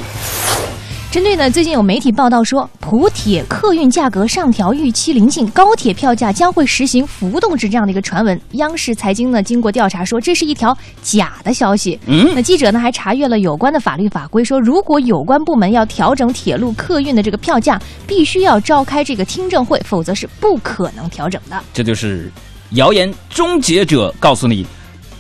[1.10, 8.40] 针对呢，最近有媒体报道说，普铁客运价格上调预期临近，高铁票价将会实行浮动制这样的一个传闻。
[8.52, 11.98] 央视财经呢经过调查说，这是一条假的消息。
[12.06, 21.60] 嗯那记者呢还查阅了有关的法律法规，说如果有关部门要调整铁路客运的这个票价，必须要召开这个听证会，否则是不可能调整的。
[21.72, 22.30] 这就是
[22.74, 24.64] 谣言终结者告诉你，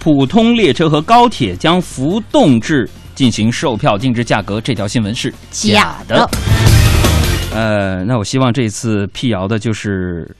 [0.04, 6.28] 普通列车和高铁将浮动制进行售票定制价格，这条新闻是假的。
[7.54, 10.30] 呃，那我希望这次辟谣的就是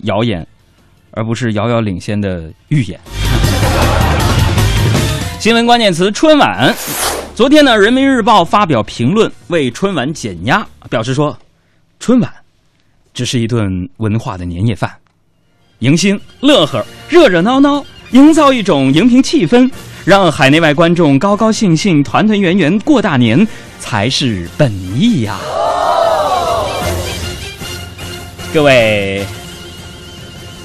[0.00, 0.44] 谣言，
[1.12, 2.98] 而不是遥遥领先的预言。
[5.38, 6.74] 新闻关键词：春晚。
[7.36, 11.38] 昨天呢，《人民日报》发表评论，为春晚减压，表示说，
[12.00, 12.28] 春晚
[13.14, 14.92] 只是一顿文化的年夜饭，
[15.78, 19.70] 迎新、乐呵、热热闹闹，营造一种荧屏气氛，
[20.04, 23.46] 让海内外观众高高兴兴、团团圆圆过大年，
[23.80, 25.38] 才是本意呀、
[28.52, 29.24] 各位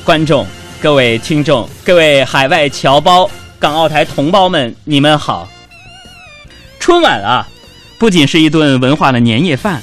[0.04, 0.46] 观众、
[0.82, 5.48] 各位听众、各位海外侨胞、港澳台同胞们，你们好！
[6.82, 7.48] 春晚啊，
[7.98, 9.82] 不仅是一顿文化的年夜饭，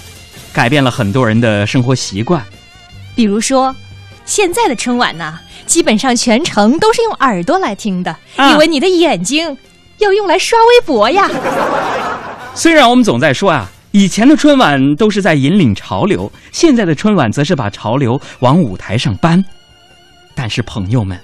[0.52, 2.44] 改变了很多人的生活习惯。
[3.14, 3.74] 比如说，
[4.24, 9.56] 现在的春晚呢，基本上全程都是用耳朵来听的，啊因为你的眼睛
[9.98, 11.28] 要用来刷微博呀。
[12.54, 19.44] 虽然我们总在说啊，以前的春晚都是在引领潮流，现在的春晚则是把潮流往舞台上搬。
[20.34, 21.18] 但是朋友们，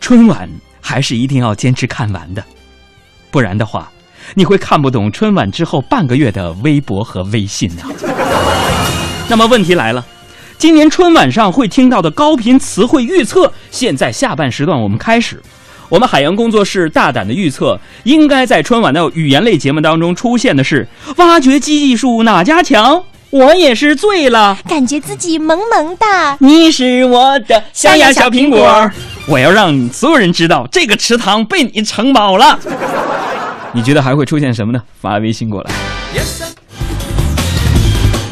[0.00, 0.48] 春晚
[0.80, 2.42] 还是一定要坚持看完的，
[3.30, 3.90] 不然的话，
[4.34, 7.82] 你会看不懂春晚之后半个月的微博和微信的。
[9.28, 10.04] 那么问题来了。
[10.58, 15.40] 今年春晚上会听到的高频词汇预测，现在下半时段我们开始。
[15.88, 26.36] 我们海洋工作室大胆的预测，应该在春晚的语言类节目当中出现的是“挖掘机技术哪家强”，我也是醉了，感觉自己萌萌哒。
[26.40, 28.90] 你是我的小呀小苹果，
[29.28, 32.58] 我要让所有人知道这个池塘被你承包了。
[33.72, 34.82] 你觉得还会出现什么呢？
[35.00, 35.70] 发微信过来。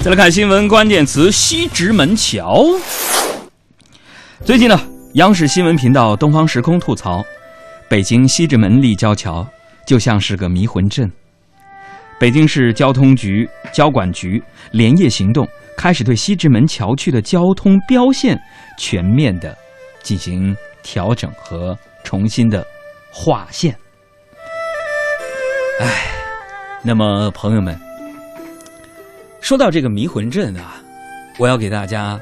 [0.06, 2.64] 再来看新闻关键词：西直门桥。
[4.44, 4.80] 最近呢，
[5.14, 7.24] 央视新闻频道东方时空吐槽，
[7.88, 9.44] 北京西直门立交桥
[9.84, 11.10] 就像是个迷魂阵。
[12.20, 14.40] 北京市交通局交管局
[14.70, 15.44] 连夜行动，
[15.76, 18.40] 开始对西直门桥区的交通标线
[18.78, 19.58] 全面的
[20.04, 22.64] 进行调整和重新的
[23.10, 23.76] 划线。
[25.80, 26.12] 唉，
[26.84, 27.85] 那么朋友们。
[29.46, 30.74] 说到这个迷魂阵啊，
[31.38, 32.20] 我要给大家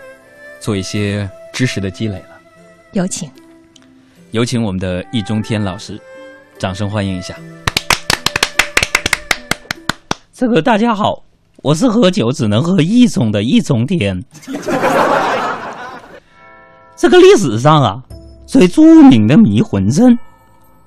[0.61, 2.27] 做一些知识的积累了。
[2.93, 3.31] 有请，
[4.33, 5.99] 有请我们的易中天老师，
[6.59, 7.35] 掌声欢迎一下。
[10.35, 11.25] 这个大家好，
[11.63, 14.23] 我是喝酒只能喝一种的易中天。
[16.95, 18.03] 这个历史上啊，
[18.47, 20.19] 最著名的迷魂阵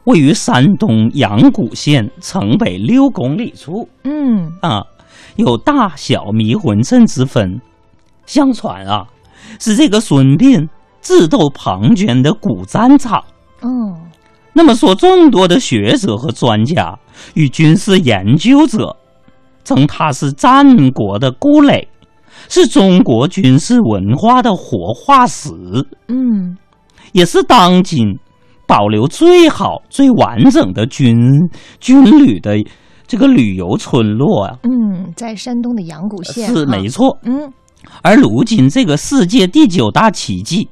[0.04, 4.86] 位于山东阳谷县城北六公里处嗯，啊。
[5.38, 7.60] 有大小迷魂阵之分。
[8.26, 9.08] 相传啊，
[9.60, 10.68] 是这个孙膑
[11.02, 13.24] 智斗庞涓的古战场。
[13.62, 13.96] 哦，
[14.52, 16.98] 那么说，众多的学者和专家
[17.36, 18.96] 与军事研究者
[19.64, 21.88] 称他是战国的故垒，
[22.50, 25.50] 是中国军事文化的活化石，
[26.10, 26.58] 嗯，
[27.14, 28.18] 也是当今
[28.68, 31.18] 保留最好、最完整的军
[31.80, 32.58] 军旅的
[33.08, 34.60] 这个旅游村落啊。
[34.64, 37.18] 嗯，在山东的阳谷县是没错。
[37.24, 37.52] 嗯，
[38.04, 40.68] 而如今这个世界第九大奇迹，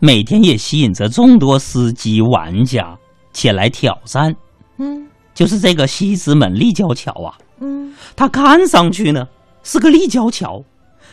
[0.00, 2.96] 每天也吸引着众多司机玩家
[3.32, 4.34] 前来挑战。
[4.78, 9.26] 嗯就是这个西直门立交桥啊，嗯，它看上去呢
[9.62, 10.62] 是个立交桥，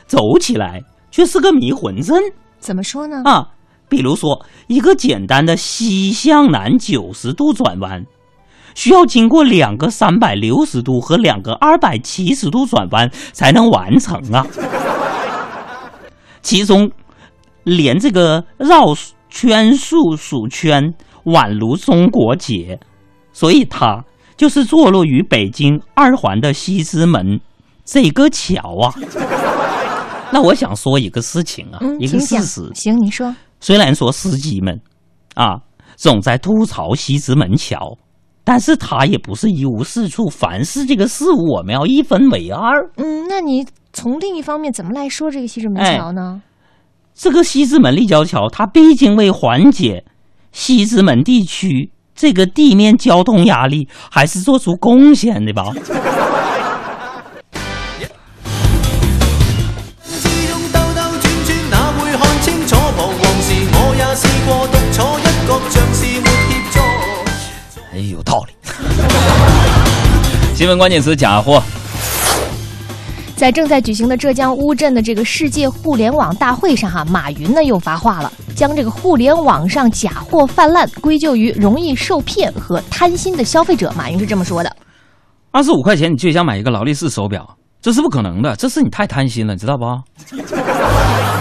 [0.05, 2.17] 走起来却是个迷魂阵
[2.59, 3.21] 怎么说呢？
[3.25, 3.49] 啊。
[3.89, 8.01] 比如说，一个简单的西向南九十度转弯，
[8.75, 14.45] 需要经过两个三百六十度和两个二百七十度转弯才能完成啊。
[16.41, 16.91] 其中，
[17.63, 18.95] 连这个绕
[19.29, 20.93] 圈数数圈
[21.25, 22.79] 宛如中国结，
[23.31, 24.03] 所以它
[24.35, 27.39] 就是坐落于北京二环的西直门
[27.85, 28.93] 这个桥啊。
[30.31, 33.35] 那我想说一个事情啊，嗯，一个事实，行，你说。
[33.59, 34.81] 虽然说司机们
[35.35, 35.59] 啊，
[35.95, 37.97] 总在吐槽西直门桥，
[38.43, 42.89] 但是他也不是一无是处，凡是这个事物我们要一分为二。
[42.97, 46.41] 嗯，那你从另一方面怎么来说这个西直门桥呢？
[47.13, 50.03] 这个西直门立交桥，它毕竟为缓解
[50.51, 55.71] 西直门地区这个地面交通压力，还是做出贡献的吧。
[70.61, 71.59] 新闻关键词：假货。
[73.35, 83.91] 在正在举行的浙江乌镇的这个世界互联网大会上，哈，马云呢又发话了，将这个互联网上假货泛滥归咎于容易受骗和贪心的消费者。
[83.97, 84.71] 马云是这么说的。
[85.49, 89.83] 二十五块钱你就想买一个劳力士手表，这是不可能的，这是你太贪心了，你知道不？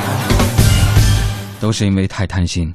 [1.61, 2.73] 都是因为太贪心，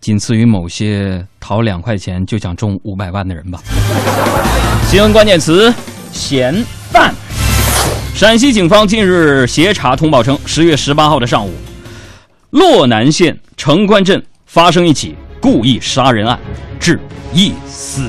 [0.00, 3.60] 仅次于某些掏两块钱就想中五百万的人吧。
[4.88, 5.72] 新闻关键词：
[6.12, 7.12] 嫌犯。
[8.14, 11.52] 陕西警方近日协查通报称，十月十八号的上午，
[12.50, 16.38] 洛南县城关镇发生一起故意杀人案，
[16.80, 16.98] 致
[17.34, 18.08] 一死。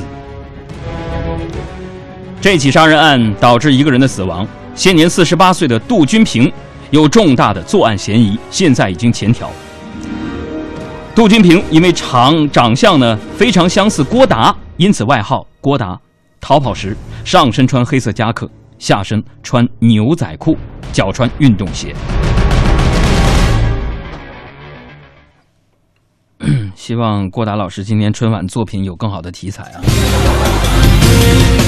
[2.39, 6.49] 这起杀人案导致一个人的死亡，现年四十八岁的杜军平
[6.91, 9.51] 有重大的作案嫌疑，现在已经前调。
[11.17, 15.99] 杜君平因为长长相呢非常相似郭达，因此外号郭达。
[16.39, 20.55] 逃跑时上身穿黑色夹克，下身穿牛仔裤，
[20.93, 21.95] 脚穿运动鞋。
[26.75, 29.81] 希望郭达老师今年春晚作品有更好的题材啊！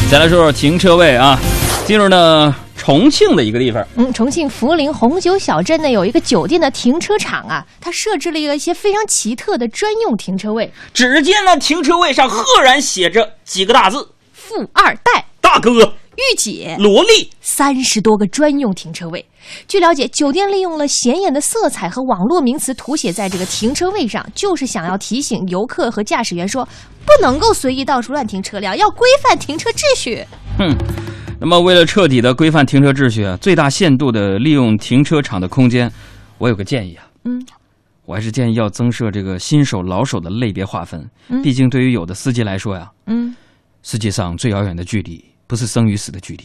[0.10, 1.38] 再来说说停车位啊，
[1.86, 10.74] 进入呢重庆的一个地方，嗯，重庆涪陵红酒小镇呢有一个酒店的停车场啊，它设置了一些非常奇特的专用停车位。
[10.96, 17.30] 只见那停车位上赫然写着几个大字：富二代、大哥、御姐、萝莉。
[17.40, 19.26] 三十多个专用停车位。
[19.68, 26.68] 据了解，酒店利用了显眼的色彩和网络名词涂写在这个停车位上，就是想要提醒游客和驾驶员说，
[27.06, 30.24] 不能够随意到处乱停车辆，要规范停车秩序。
[30.58, 30.76] 哼，
[31.40, 35.92] 那么为了彻底的规范停车秩序啊，最大限度的利用停车场的空间，
[36.38, 37.44] 我有个建议啊，嗯，
[38.06, 41.10] 我还是建议要增设这个新手、老手的类别划分。
[41.30, 43.36] 嗯毕竟对于有的司机来说呀，嗯，
[43.82, 46.44] 世界上最遥远的距离不是生与死的距离，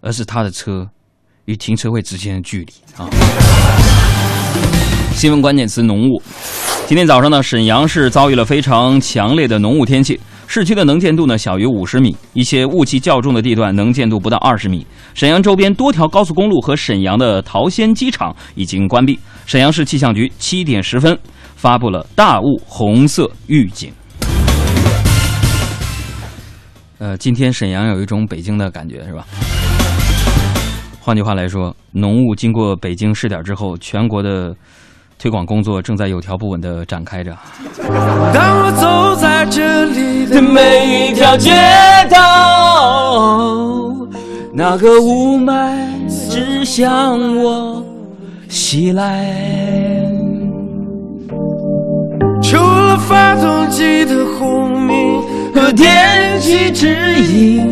[0.00, 0.88] 而是他的车
[1.46, 3.10] 与停车位之间的距离啊。
[5.12, 6.22] 新闻关键词：浓雾。
[6.86, 14.86] 今天早上呢，沈阳市遭遇了非常强烈的浓雾天气，市区的能见度呢小于五十米，一些雾气较重的地段能见度不到二十米。
[15.12, 19.18] 沈阳周边多条高速公路和沈阳的桃仙机场已经关闭。
[19.46, 21.18] 沈阳市气象局七点十分
[21.56, 23.92] 发布了大雾红色预警。
[27.02, 29.26] 呃，今天沈阳有一种北京的感觉，是吧？
[31.00, 34.54] 换句话来说，浓雾经过北京试点之后，全国的
[35.18, 37.36] 推广工作正在有条不紊地展开着。
[38.32, 41.50] 当我走在这里的每一条街
[42.08, 43.58] 道，
[44.54, 45.74] 那个雾霾
[46.30, 47.84] 只向我
[48.48, 49.34] 袭来。
[52.40, 55.20] 除了发动机的轰鸣
[55.54, 56.88] 和天气指
[57.20, 57.66] 引，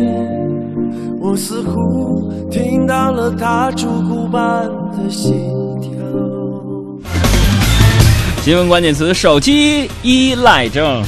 [1.19, 5.33] 我似乎听到了它烛骨般的心
[5.81, 5.91] 跳。
[8.43, 11.03] 新闻关键词：手机依赖症。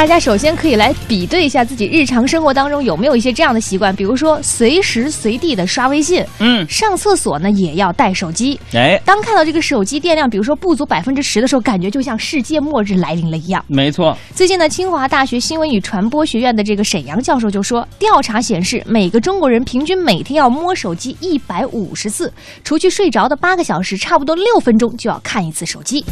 [0.00, 8.58] 大家首先可以来比对一下自己日常生活当中有没有一些这样的习惯，比如说随时随地的刷微信，嗯，上厕所呢也要带手机。
[8.72, 13.62] 哎，当看到这个手机电量，比如说不足百分之十的时候，感觉就像世界末日来临了一样。
[13.68, 14.16] 没错。
[14.34, 22.32] 最近呢，清华大学新闻与传播学院的这个沈阳教授就说，调查显示，每个中国人平均每天要摸手机一百五十次，
[22.64, 26.02] 除去睡着的八个小时，差不多六分钟就要看一次手机。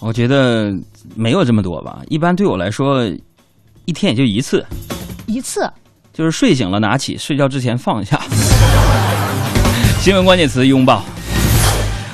[0.00, 0.70] 我觉得
[1.16, 3.04] 没有这么多吧，一般对我来说，
[3.84, 4.64] 一天也就一次，
[5.26, 5.60] 一次
[6.12, 8.20] 就是睡醒了拿起，睡觉之前放下。
[10.00, 11.02] 新闻关键词：拥抱。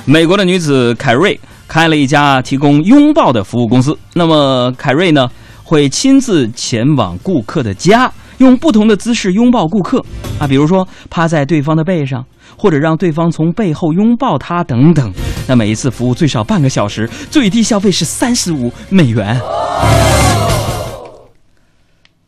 [0.05, 3.97] 美国的女子凯瑞开了一家提供拥抱的服务公司。
[4.13, 5.29] 那么凯瑞呢，
[5.63, 10.03] 会亲自前往顾客的家，用不同的姿势拥抱顾客
[10.39, 12.25] 啊，比如说趴在对方的背上，
[12.57, 15.11] 或者让对方从背后拥抱他等等。
[15.47, 19.39] 那每一次服务最少半个小时，最低消费是三十五美元。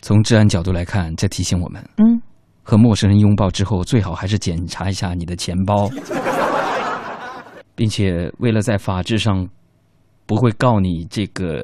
[0.02, 2.22] 从治安角度来看，这提醒我们，嗯，
[2.64, 5.90] 和陌生人拥抱之后，最好还是检查一下你的钱包，
[7.74, 9.48] 并且为了在法制上
[10.26, 11.64] 不会告你这个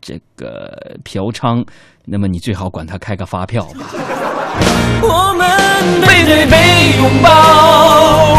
[0.00, 1.66] 这个嫖娼，
[2.04, 3.86] 那么你最好管他开个发票吧。
[5.02, 5.48] 我们
[6.02, 8.29] 背对背拥抱，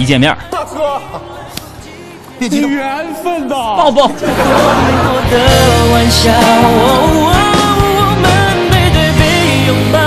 [0.00, 0.98] 一见面，大哥，
[2.38, 4.10] 别激动，缘分的抱抱。
[4.10, 5.36] 我的
[5.92, 6.32] 玩笑，
[7.20, 7.28] 我
[8.16, 8.24] 们
[8.70, 9.22] 背对背
[9.68, 10.00] 拥抱，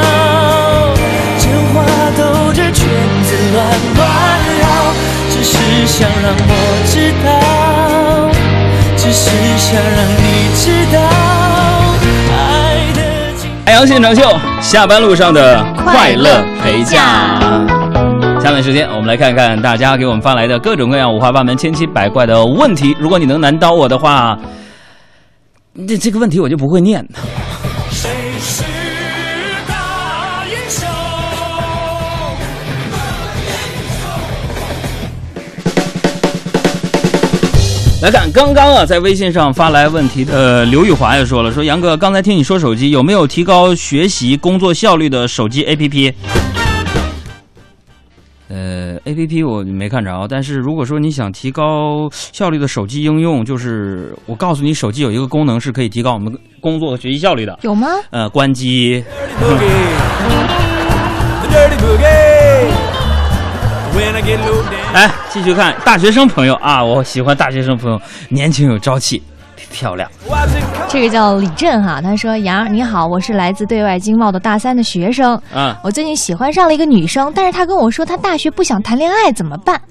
[1.38, 1.86] 这话
[2.18, 2.90] 兜着圈
[3.24, 3.56] 子乱
[3.94, 4.02] 乱
[4.58, 4.66] 绕，
[5.30, 5.54] 只是
[5.86, 6.52] 想让我
[6.88, 7.30] 知道，
[8.98, 9.30] 只是
[9.60, 10.98] 想让你知道，
[12.34, 13.00] 爱的
[13.40, 17.38] 尽海洋现场秀，下班路上的快乐陪驾。
[18.44, 22.94] 下面时间，我们来看看大家给我们发来的各种各样、五花八门、千奇百怪的问题。
[23.00, 24.38] 如果你能难倒我的话，
[25.88, 27.08] 这这个问题我就不会念。
[27.90, 28.10] 谁
[28.42, 28.64] 是
[29.66, 30.86] 大英雄？
[38.02, 46.14] 来看刚刚啊，在微信上发来问题的呃刘玉华也说了，说杨哥，刚才听你说手机有没有提高学习工作效率的手机 APP？
[48.54, 56.32] 呃，A P P 我没看着，但是如果说你想提高效率的手机应用，就是我告诉你，手机有一个功能是可以提高我们
[56.62, 57.58] 工作和学习效率的。
[57.64, 57.88] 有吗？
[58.12, 59.04] 呃，关机。
[64.94, 68.00] 来，继续看大学生朋友啊，我喜欢大学生朋友，
[68.30, 69.22] 年轻有朝气，
[69.72, 70.10] 漂亮。
[70.90, 79.82] 这个叫李振哈，他说：“杨你好，我是来自对外经贸的大三的学生，嗯，我最近喜欢上了一个女生，但是她跟我说她大学不想谈恋爱，怎么办？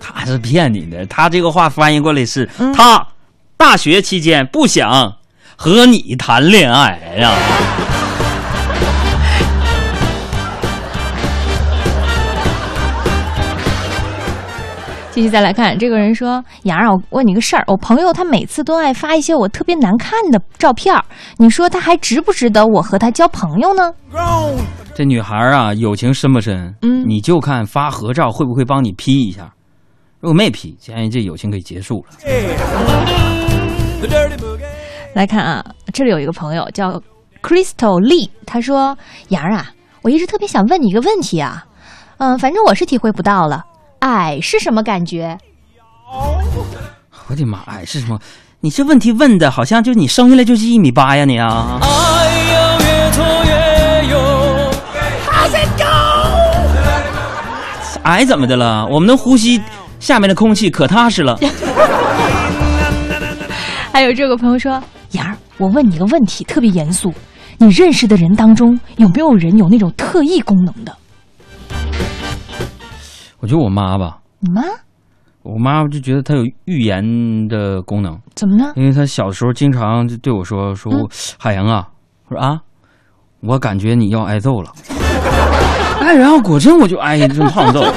[0.00, 3.06] 他是骗你的，他这个话翻译过来是，他
[3.56, 5.14] 大学期间不想
[5.54, 7.32] 和你谈恋爱呀。
[15.12, 21.04] 继续再来看，这个人说：“杨儿啊，我问你个事儿，我朋友他每次都爱发一些我特别难看的照片儿，
[21.36, 23.92] 你说他还值不值得我和他交朋友呢？
[24.94, 26.74] 这女孩啊，友情深不深？
[26.80, 29.52] 嗯你就看发合照会不会帮你 P 一下。
[30.20, 32.16] 如果没 P，建议这友情可以结束了。
[35.12, 36.98] 来看啊，这里有一个朋友叫
[37.42, 38.96] Crystal Lee，他说：
[39.28, 41.66] 杨儿啊，我一直特别想问你一个问题啊，
[42.16, 43.62] 嗯，反正我是体会不到了，
[44.02, 45.38] 爱是什么感觉？
[47.28, 48.18] 我的妈，矮，是什么？
[48.58, 51.78] 你这问题问的好像就你生下来就是一米八呀你啊！
[51.80, 51.88] 爱
[52.52, 54.20] 要越挫越勇。
[58.02, 58.84] 矮怎么的了？
[58.88, 59.62] 我们能呼吸
[60.00, 61.38] 下面的空气可踏实了。
[63.92, 64.82] 还有这个朋友说
[65.12, 67.14] ：“杨儿，我问你个问题，特别严肃，
[67.58, 70.92] 你认识的人当中有没有人有那种特异功能的？
[73.42, 74.62] 我觉得我妈吧，你妈
[75.42, 77.02] 我妈就觉得她有预言
[77.48, 78.72] 的功能，怎么呢？
[78.76, 80.92] 因为她小时候经常就对我说：“说
[81.40, 81.88] 海洋啊，
[82.28, 82.60] 我说啊，
[83.40, 84.70] 我感觉你要挨揍了。
[86.00, 87.82] ”哎，然后果真我就挨一顿胖揍。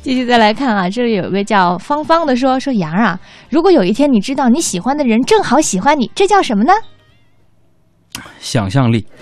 [0.00, 3.18] 继续再来看啊，这里有一位叫芳芳的说：说杨啊，
[3.50, 6.72] 如果有一天你知道你喜欢的人正好喜欢你，这叫什么呢？
[8.38, 9.04] 想象力，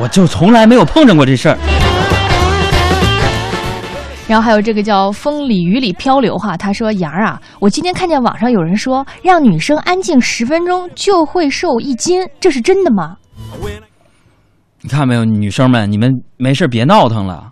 [0.00, 1.58] 我就从来没有碰上过这事儿。
[4.26, 13.16] 然后还有这个叫风里雨里漂流哈，他说杨儿啊，我今天看见网上有人说，让女生安静十分钟就会瘦一斤，这是真的吗？
[14.80, 17.50] 你看没有，女生们，你们没事别闹腾了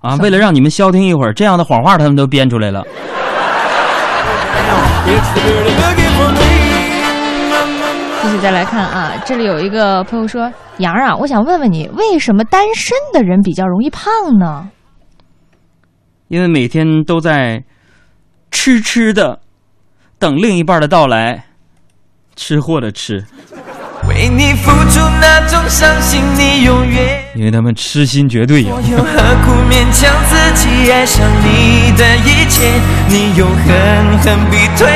[0.00, 0.16] 啊！
[0.16, 2.82] 为了让你们消停一会儿，这样的谎话他们都编出来了。
[8.24, 14.70] 继续再来看啊，这里有一个朋友说杨儿啊，我想问问你，为什么单身的人比较容易胖呢？
[16.28, 17.62] 因为每天都在
[18.50, 19.40] 痴痴的
[20.18, 21.44] 等另一半的到来，
[22.34, 23.22] 吃货的吃，
[24.08, 27.22] 为你付出那种伤心，你永远。
[27.34, 28.80] 因为他们痴心绝对呀我。
[28.80, 29.12] 又何
[29.44, 32.80] 苦勉强自己爱上你的一切？
[33.06, 34.88] 你又狠狠逼退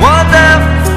[0.00, 0.91] 我的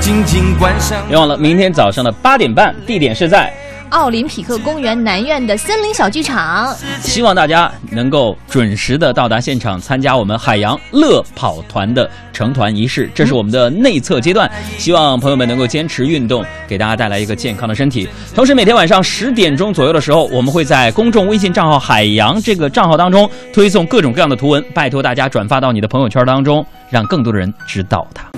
[0.00, 0.98] 紧紧关上。
[1.08, 3.52] 别忘了，明天早上的八点半，地点是在。
[3.90, 6.76] 奥林匹克公园南苑的森林小剧场。
[7.00, 13.10] 希望大家能够准时的到达现场，参加我们海洋乐跑团的成团仪式。
[13.14, 18.06] 这是我们的内测阶段，希望朋友们能够坚持运动，给大家带来一个健康的身体。
[18.34, 28.28] 同时，每天晚上十点钟左右的时候，我们会在公众微信账号“海洋”这个账号当中推送各种各样的图文，拜托大家转发到你的朋友圈当中，让更多的人知道它。